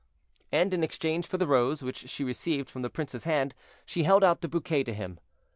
And 0.51 0.73
in 0.73 0.83
exchange 0.83 1.27
for 1.27 1.37
the 1.37 1.45
rose 1.45 1.83
which 1.83 2.09
she 2.09 2.23
received 2.23 2.71
from 2.71 2.81
the 2.81 2.89
prince's 2.89 3.25
hand, 3.25 3.53
she 3.85 4.01
held 4.01 4.23
out 4.23 4.41
the 4.41 4.47
bouquet 4.49 4.83
to 4.85 4.95
him. 4.95 5.19